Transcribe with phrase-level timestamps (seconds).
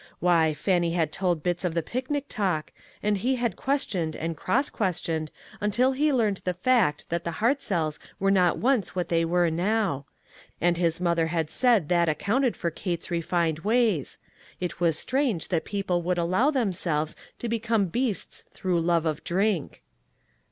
[0.19, 2.71] Why, Fannie had told bits of the picnic talk,
[3.03, 7.33] and he had ques tioned and cross questioned until he learned the fact that the
[7.33, 10.05] Hartzells were not once what they were now;
[10.59, 14.17] and his mother had said that accounted for Kate's refined ways;
[14.59, 19.83] it was strange that people would allow themselves to become beasts through love of drink.